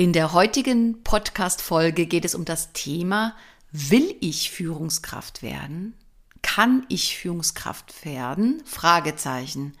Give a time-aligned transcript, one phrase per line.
[0.00, 3.36] In der heutigen Podcast-Folge geht es um das Thema,
[3.70, 5.92] will ich Führungskraft werden?
[6.40, 8.62] Kann ich Führungskraft werden?
[8.64, 9.74] Fragezeichen.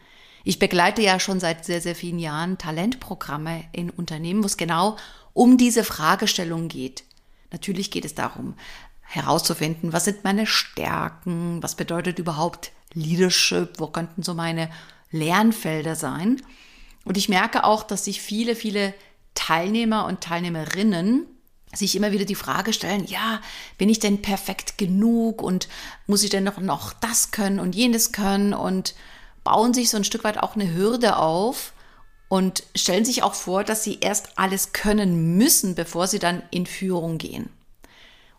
[0.44, 4.98] Ich begleite ja schon seit sehr, sehr vielen Jahren Talentprogramme in Unternehmen, wo es genau
[5.32, 7.04] um diese Fragestellung geht.
[7.50, 8.56] Natürlich geht es darum,
[9.00, 14.68] herauszufinden, was sind meine Stärken, was bedeutet überhaupt Leadership, wo könnten so meine
[15.10, 16.42] Lernfelder sein.
[17.06, 18.92] Und ich merke auch, dass sich viele, viele
[19.34, 21.26] Teilnehmer und Teilnehmerinnen
[21.72, 23.40] sich immer wieder die Frage stellen, ja,
[23.78, 25.68] bin ich denn perfekt genug und
[26.06, 28.94] muss ich denn noch, noch das können und jenes können und
[29.44, 31.72] bauen sich so ein Stück weit auch eine Hürde auf
[32.28, 36.66] und stellen sich auch vor, dass sie erst alles können müssen, bevor sie dann in
[36.66, 37.50] Führung gehen.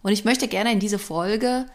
[0.02, 1.66] Und ich möchte gerne in dieser Folge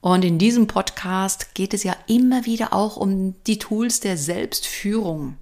[0.00, 5.36] Und in diesem Podcast geht es ja immer wieder auch um die Tools der Selbstführung.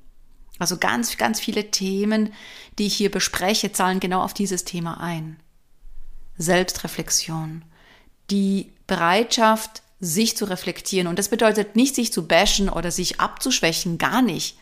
[0.59, 2.33] Also ganz, ganz viele Themen,
[2.81, 5.37] die ich hier bespreche, zahlen genau auf dieses Thema ein.
[6.37, 7.63] Selbstreflexion
[8.31, 11.07] die Bereitschaft, sich zu reflektieren.
[11.07, 14.59] Und das bedeutet nicht, sich zu bashen oder sich abzuschwächen, gar nicht,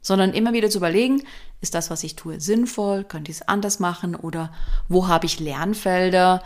[0.00, 1.22] sondern immer wieder zu überlegen,
[1.60, 3.04] ist das, was ich tue, sinnvoll?
[3.04, 4.16] Könnte ich es anders machen?
[4.16, 4.52] Oder
[4.88, 6.42] wo habe ich Lernfelder?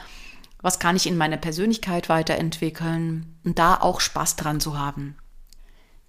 [0.61, 3.39] Was kann ich in meiner Persönlichkeit weiterentwickeln?
[3.45, 5.17] Und da auch Spaß dran zu haben.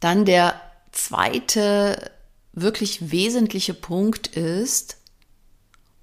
[0.02, 0.60] Dann der
[0.92, 2.12] zweite
[2.52, 4.98] wirklich wesentliche Punkt ist,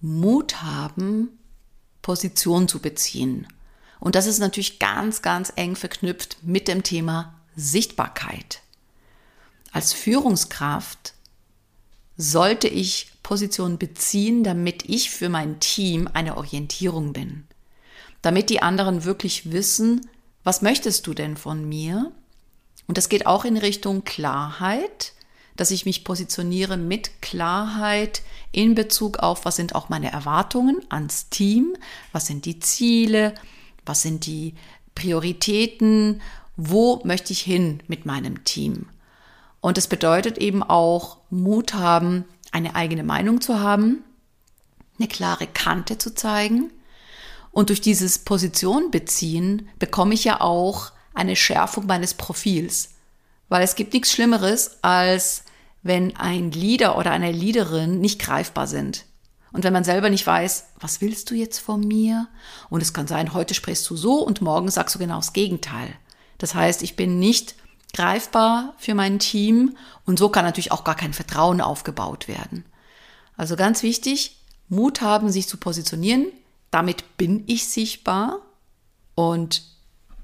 [0.01, 1.29] Mut haben,
[2.01, 3.47] Position zu beziehen.
[4.05, 8.61] Und das ist natürlich ganz, ganz eng verknüpft mit dem Thema Sichtbarkeit.
[9.73, 11.15] Als Führungskraft
[12.19, 17.47] sollte ich Position beziehen, damit ich für mein Team eine Orientierung bin.
[18.21, 20.07] Damit die anderen wirklich wissen,
[20.43, 22.13] was möchtest du denn von mir?
[22.87, 25.15] Und das geht auch in Richtung Klarheit,
[25.57, 28.21] dass ich mich positioniere mit Klarheit
[28.53, 31.75] in Bezug auf, was sind auch meine Erwartungen ans Team,
[32.13, 33.35] was sind die Ziele,
[33.87, 34.55] was sind die
[34.95, 36.21] Prioritäten?
[36.57, 38.87] Wo möchte ich hin mit meinem Team?
[39.61, 44.05] Und es bedeutet eben auch Mut haben, eine eigene Meinung zu haben,
[44.99, 46.71] eine klare Kante zu zeigen.
[47.51, 52.91] Und durch dieses Position beziehen bekomme ich ja auch eine Schärfung meines Profils.
[53.49, 55.45] Weil es gibt nichts Schlimmeres, als
[55.83, 59.05] wenn ein Leader oder eine Leaderin nicht greifbar sind.
[59.55, 62.27] Und wenn man selber nicht weiß, was willst du jetzt von mir?
[62.71, 65.95] Und es kann sein, heute sprichst du so und morgen sagst du genau das Gegenteil.
[66.39, 67.55] Das heißt, ich bin nicht
[67.95, 72.65] greifbar für mein Team und so kann natürlich auch gar kein Vertrauen aufgebaut werden.
[73.37, 76.27] Also ganz wichtig, Mut haben, sich zu positionieren.
[76.73, 78.41] Damit bin ich sichtbar.
[79.15, 79.63] Und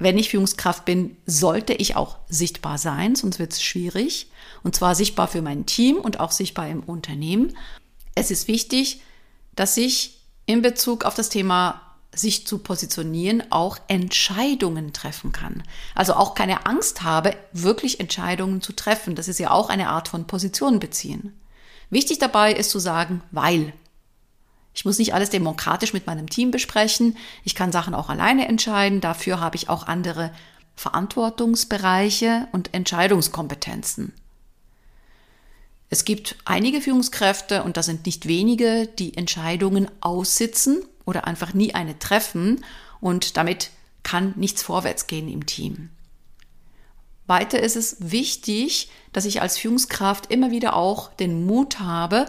[0.00, 4.29] wenn ich Führungskraft bin, sollte ich auch sichtbar sein, sonst wird es schwierig.
[4.65, 7.56] Und zwar sichtbar für mein Team und auch sichtbar im Unternehmen.
[8.17, 9.03] Es ist wichtig,
[9.61, 11.83] dass ich in Bezug auf das Thema
[12.15, 15.62] sich zu positionieren, auch Entscheidungen treffen kann.
[15.95, 19.15] Also auch keine Angst habe, wirklich Entscheidungen zu treffen.
[19.17, 21.39] Das ist ja auch eine Art von Position beziehen.
[21.91, 23.75] Wichtig dabei ist zu sagen, weil.
[24.73, 27.19] Ich muss nicht alles demokratisch mit meinem Team besprechen.
[27.45, 29.03] Ich kann Sachen auch alleine entscheiden.
[29.03, 30.33] Dafür habe ich auch andere
[30.75, 34.15] Verantwortungsbereiche und Entscheidungskompetenzen.
[35.91, 41.75] Es gibt einige Führungskräfte, und das sind nicht wenige, die Entscheidungen aussitzen oder einfach nie
[41.75, 42.65] eine treffen
[43.01, 43.71] und damit
[44.05, 45.91] kann nichts vorwärts gehen im Team.
[47.27, 52.27] Weiter ist es wichtig, dass ich als Führungskraft immer wieder auch den Mut habe,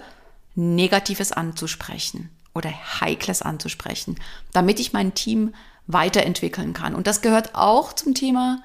[0.56, 4.20] Negatives anzusprechen oder Heikles anzusprechen,
[4.54, 5.54] damit ich mein Team
[5.88, 6.96] weiterentwickeln kann.
[6.96, 8.64] Und das gehört auch zum Thema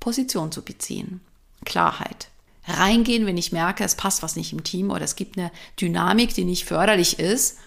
[0.00, 1.20] Position zu beziehen.
[1.64, 2.28] Klarheit.
[2.66, 5.50] Reingehen, wenn ich merke, es passt was nicht im Team oder es gibt eine
[5.80, 7.58] Dynamik, die nicht förderlich ist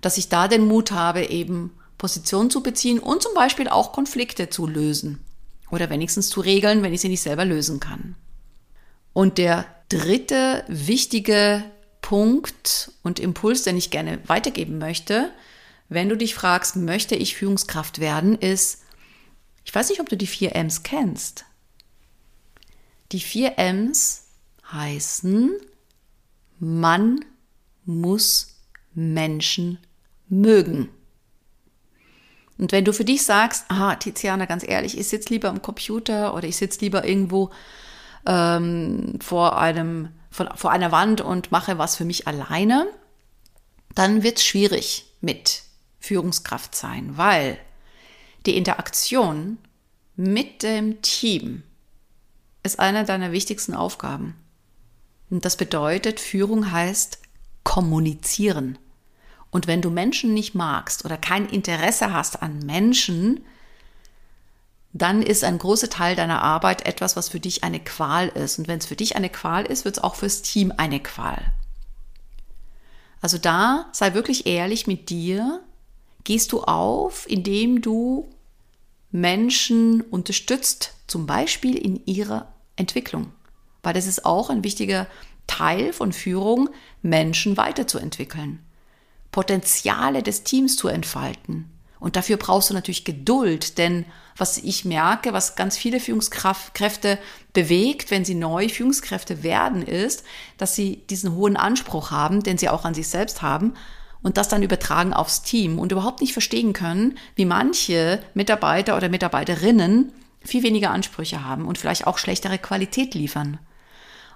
[0.00, 4.48] dass ich da den Mut habe, eben Position zu beziehen und zum Beispiel auch Konflikte
[4.50, 5.20] zu lösen
[5.70, 8.14] oder wenigstens zu regeln, wenn ich sie nicht selber lösen kann.
[9.12, 11.64] Und der dritte wichtige
[12.00, 15.30] Punkt und Impuls, den ich gerne weitergeben möchte,
[15.88, 18.82] wenn du dich fragst, möchte ich Führungskraft werden, ist,
[19.64, 21.44] ich weiß nicht, ob du die vier M's kennst.
[23.10, 24.27] Die vier M's
[24.72, 25.52] heißen,
[26.58, 27.24] man
[27.84, 28.56] muss
[28.94, 29.78] Menschen
[30.28, 30.90] mögen.
[32.58, 36.34] Und wenn du für dich sagst, ah, Tiziana, ganz ehrlich, ich sitze lieber am Computer
[36.34, 37.50] oder ich sitze lieber irgendwo
[38.26, 42.88] ähm, vor, einem, vor, vor einer Wand und mache was für mich alleine,
[43.94, 45.62] dann wird es schwierig mit
[46.00, 47.58] Führungskraft sein, weil
[48.44, 49.58] die Interaktion
[50.16, 51.62] mit dem Team
[52.64, 54.34] ist eine deiner wichtigsten Aufgaben.
[55.30, 57.18] Und das bedeutet, Führung heißt
[57.64, 58.78] kommunizieren.
[59.50, 63.44] Und wenn du Menschen nicht magst oder kein Interesse hast an Menschen,
[64.92, 68.58] dann ist ein großer Teil deiner Arbeit etwas, was für dich eine Qual ist.
[68.58, 71.52] Und wenn es für dich eine Qual ist, wird es auch fürs Team eine Qual.
[73.20, 75.60] Also da sei wirklich ehrlich mit dir.
[76.24, 78.28] Gehst du auf, indem du
[79.10, 83.32] Menschen unterstützt, zum Beispiel in ihrer Entwicklung.
[83.88, 85.06] Weil das ist auch ein wichtiger
[85.46, 86.68] Teil von Führung,
[87.00, 88.62] Menschen weiterzuentwickeln.
[89.32, 91.70] Potenziale des Teams zu entfalten.
[91.98, 94.04] Und dafür brauchst du natürlich Geduld, denn
[94.36, 97.18] was ich merke, was ganz viele Führungskräfte
[97.54, 100.22] bewegt, wenn sie neu Führungskräfte werden, ist,
[100.58, 103.72] dass sie diesen hohen Anspruch haben, den sie auch an sich selbst haben,
[104.20, 109.08] und das dann übertragen aufs Team und überhaupt nicht verstehen können, wie manche Mitarbeiter oder
[109.08, 110.12] Mitarbeiterinnen
[110.44, 113.58] viel weniger Ansprüche haben und vielleicht auch schlechtere Qualität liefern.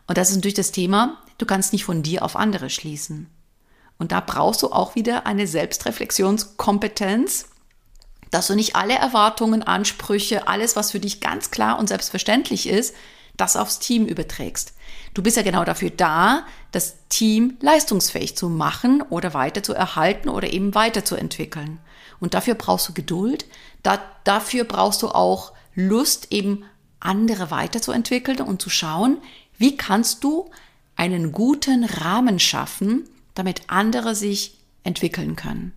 [0.06, 3.28] Und das ist natürlich das Thema, du kannst nicht von dir auf andere schließen.
[3.98, 7.46] Und da brauchst du auch wieder eine Selbstreflexionskompetenz,
[8.30, 12.94] dass du nicht alle Erwartungen, Ansprüche, alles, was für dich ganz klar und selbstverständlich ist,
[13.36, 14.74] das aufs Team überträgst.
[15.14, 20.28] Du bist ja genau dafür da, das Team leistungsfähig zu machen oder weiter zu erhalten
[20.28, 21.78] oder eben weiterzuentwickeln.
[22.20, 23.46] Und dafür brauchst du Geduld,
[23.82, 26.64] da, dafür brauchst du auch Lust, eben
[27.00, 29.18] andere weiterzuentwickeln und zu schauen,
[29.62, 30.50] wie kannst du
[30.96, 35.72] einen guten Rahmen schaffen, damit andere sich entwickeln können.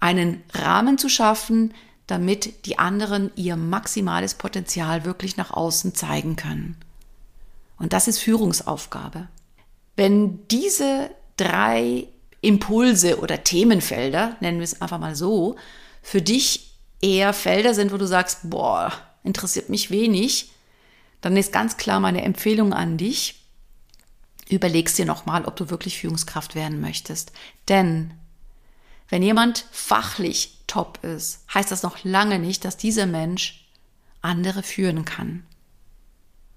[0.00, 1.72] Einen Rahmen zu schaffen,
[2.08, 6.76] damit die anderen ihr maximales Potenzial wirklich nach außen zeigen können.
[7.78, 9.28] Und das ist Führungsaufgabe.
[9.94, 12.08] Wenn diese drei
[12.40, 15.54] Impulse oder Themenfelder, nennen wir es einfach mal so,
[16.02, 18.92] für dich eher Felder sind, wo du sagst, boah,
[19.22, 20.50] interessiert mich wenig,
[21.20, 23.42] dann ist ganz klar meine Empfehlung an dich,
[24.48, 27.32] überlegst dir nochmal, ob du wirklich Führungskraft werden möchtest.
[27.68, 28.12] Denn
[29.08, 33.68] wenn jemand fachlich top ist, heißt das noch lange nicht, dass dieser Mensch
[34.22, 35.44] andere führen kann.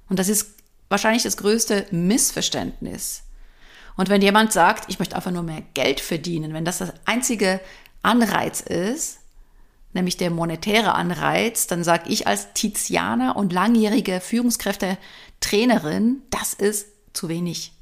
[0.10, 0.56] Und das ist
[0.90, 3.24] wahrscheinlich das größte Missverständnis.
[3.96, 7.60] Und wenn jemand sagt, ich möchte einfach nur mehr Geld verdienen, wenn das das einzige
[8.02, 9.20] Anreiz ist,
[9.94, 17.30] nämlich der monetäre Anreiz, dann sage ich als Tizianer und langjährige Führungskräfte-Trainerin, das ist zu
[17.30, 17.74] wenig.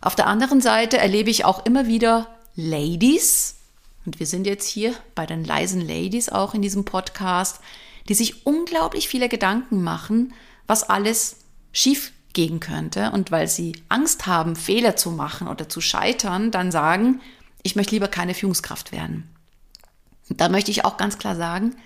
[0.00, 3.56] Auf der anderen Seite erlebe ich auch immer wieder Ladies,
[4.04, 7.60] und wir sind jetzt hier bei den leisen Ladies auch in diesem Podcast,
[8.08, 10.34] die sich unglaublich viele Gedanken machen,
[10.66, 11.36] was alles
[11.72, 13.12] schief gehen könnte.
[13.12, 17.20] Und weil sie Angst haben, Fehler zu machen oder zu scheitern, dann sagen,
[17.62, 19.28] ich möchte lieber keine Führungskraft werden.
[20.36, 21.76] Da möchte ich auch ganz klar sagen,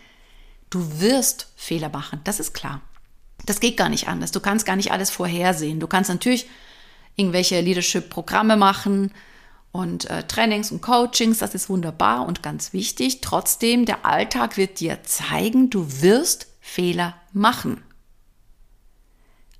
[0.70, 2.80] du wirst Fehler machen, das ist klar.
[3.44, 4.32] Das geht gar nicht anders.
[4.32, 5.78] Du kannst gar nicht alles vorhersehen.
[5.78, 6.46] Du kannst natürlich
[7.16, 9.12] irgendwelche Leadership-Programme machen
[9.72, 13.20] und äh, Trainings und Coachings, das ist wunderbar und ganz wichtig.
[13.20, 17.82] Trotzdem, der Alltag wird dir zeigen, du wirst Fehler machen.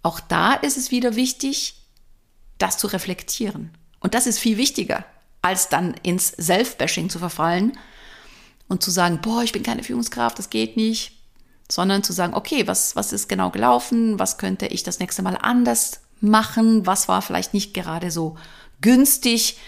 [0.03, 1.83] Auch da ist es wieder wichtig,
[2.59, 3.77] das zu reflektieren.
[4.01, 5.05] Und das ist viel wichtiger,
[5.43, 7.77] als dann ins Self-Bashing zu verfallen
[8.69, 11.13] und zu sagen, boah, ich bin keine Führungskraft, das geht nicht,
[11.71, 15.37] sondern zu sagen, okay, was, was ist genau gelaufen, was könnte ich das nächste Mal
[15.37, 18.37] anders machen, was war vielleicht nicht gerade so
[18.81, 19.59] günstig.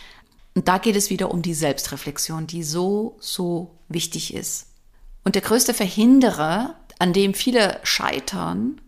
[0.54, 4.66] Und da geht es wieder um die Selbstreflexion, die so, so wichtig ist.
[5.24, 8.80] Und der größte Verhinderer, an dem viele scheitern,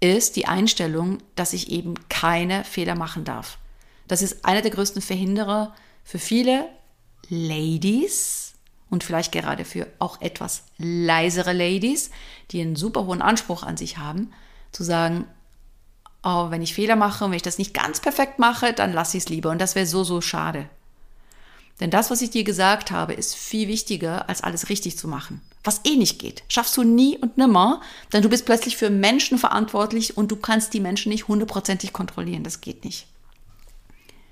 [0.00, 3.58] ist die Einstellung, dass ich eben keine Fehler machen darf.
[4.06, 6.68] Das ist einer der größten Verhinderer für viele
[7.28, 8.45] Ladies
[8.90, 12.10] und vielleicht gerade für auch etwas leisere Ladies,
[12.50, 14.32] die einen super hohen Anspruch an sich haben,
[14.72, 15.26] zu sagen,
[16.22, 19.16] oh, wenn ich Fehler mache und wenn ich das nicht ganz perfekt mache, dann lasse
[19.16, 19.50] ich es lieber.
[19.50, 20.68] Und das wäre so, so schade.
[21.80, 25.42] Denn das, was ich dir gesagt habe, ist viel wichtiger, als alles richtig zu machen.
[25.62, 26.42] Was eh nicht geht.
[26.48, 30.72] Schaffst du nie und nimmer, denn du bist plötzlich für Menschen verantwortlich und du kannst
[30.72, 32.44] die Menschen nicht hundertprozentig kontrollieren.
[32.44, 33.06] Das geht nicht.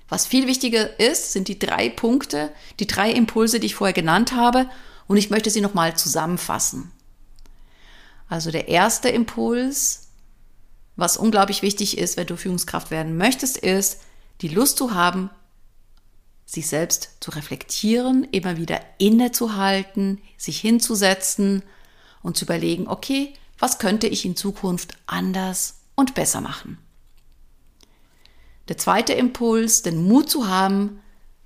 [0.07, 4.33] Was viel wichtiger ist, sind die drei Punkte, die drei Impulse, die ich vorher genannt
[4.33, 4.69] habe.
[5.07, 6.91] Und ich möchte sie nochmal zusammenfassen.
[8.27, 10.07] Also der erste Impuls,
[10.95, 14.01] was unglaublich wichtig ist, wenn du Führungskraft werden möchtest, ist,
[14.41, 15.29] die Lust zu haben,
[16.45, 21.63] sich selbst zu reflektieren, immer wieder innezuhalten, sich hinzusetzen
[22.21, 26.77] und zu überlegen, okay, was könnte ich in Zukunft anders und besser machen?
[28.67, 30.99] Der zweite Impuls, den Mut zu haben,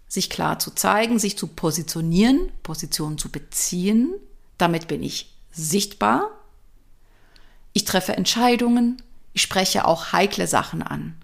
[0.08, 4.14] sich klar zu zeigen, sich zu positionieren, Positionen zu beziehen.
[4.58, 6.32] Damit bin ich sichtbar.
[7.74, 9.02] Ich treffe Entscheidungen.
[9.34, 11.16] Ich spreche auch heikle Sachen an.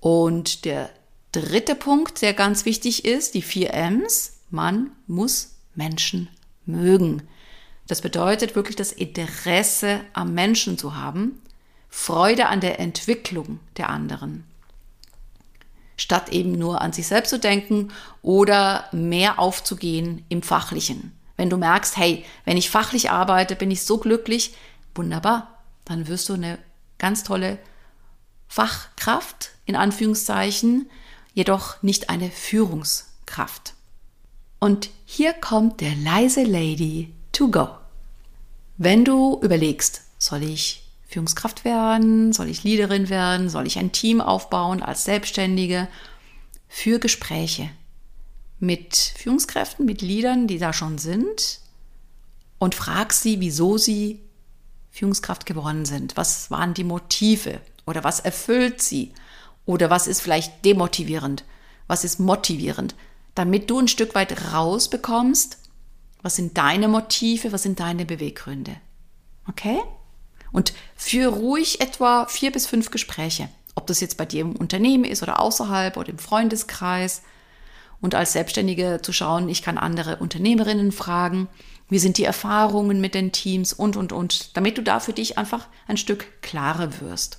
[0.00, 0.90] Und der
[1.32, 4.40] dritte Punkt, der ganz wichtig ist, die vier M's.
[4.50, 6.28] Man muss Menschen
[6.64, 7.28] mögen.
[7.86, 11.40] Das bedeutet wirklich das Interesse am Menschen zu haben
[11.98, 14.44] Freude an der Entwicklung der anderen.
[15.96, 21.18] Statt eben nur an sich selbst zu denken oder mehr aufzugehen im Fachlichen.
[21.38, 24.54] Wenn du merkst, hey, wenn ich fachlich arbeite, bin ich so glücklich,
[24.94, 26.58] wunderbar, dann wirst du eine
[26.98, 27.58] ganz tolle
[28.46, 30.90] Fachkraft, in Anführungszeichen,
[31.32, 33.72] jedoch nicht eine Führungskraft.
[34.60, 37.70] Und hier kommt der leise Lady to go.
[38.76, 40.85] Wenn du überlegst, soll ich
[41.16, 42.34] Führungskraft werden?
[42.34, 43.48] Soll ich Leaderin werden?
[43.48, 45.88] Soll ich ein Team aufbauen als Selbstständige?
[46.68, 47.70] Für Gespräche
[48.58, 51.60] mit Führungskräften, mit Leadern, die da schon sind
[52.58, 54.20] und frag sie, wieso sie
[54.90, 56.18] Führungskraft geworden sind.
[56.18, 59.12] Was waren die Motive oder was erfüllt sie?
[59.64, 61.44] Oder was ist vielleicht demotivierend?
[61.86, 62.94] Was ist motivierend?
[63.34, 65.56] Damit du ein Stück weit rausbekommst,
[66.20, 68.76] was sind deine Motive, was sind deine Beweggründe.
[69.48, 69.78] Okay?
[70.56, 73.50] Und führe ruhig etwa vier bis fünf Gespräche.
[73.74, 77.20] Ob das jetzt bei dir im Unternehmen ist oder außerhalb oder im Freundeskreis.
[78.00, 81.48] Und als Selbstständige zu schauen, ich kann andere Unternehmerinnen fragen,
[81.90, 85.36] wie sind die Erfahrungen mit den Teams und, und, und, damit du da für dich
[85.36, 87.38] einfach ein Stück klarer wirst.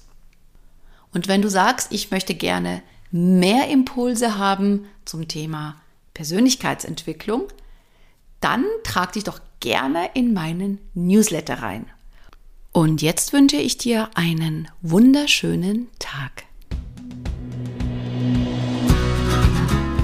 [1.12, 5.82] Und wenn du sagst, ich möchte gerne mehr Impulse haben zum Thema
[6.14, 7.48] Persönlichkeitsentwicklung,
[8.42, 11.88] dann trag dich doch gerne in meinen Newsletter rein.
[12.78, 16.44] Und jetzt wünsche ich dir einen wunderschönen Tag.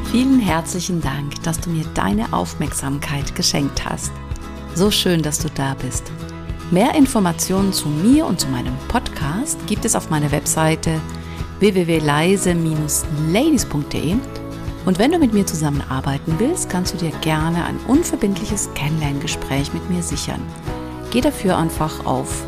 [0.09, 4.11] Vielen herzlichen Dank, dass du mir deine Aufmerksamkeit geschenkt hast.
[4.73, 6.11] So schön, dass du da bist.
[6.71, 10.99] Mehr Informationen zu mir und zu meinem Podcast gibt es auf meiner Webseite
[11.59, 14.15] www.leise-ladies.de
[14.87, 19.87] und wenn du mit mir zusammenarbeiten willst, kannst du dir gerne ein unverbindliches Kennenlerngespräch mit
[19.91, 20.41] mir sichern.
[21.11, 22.47] Geh dafür einfach auf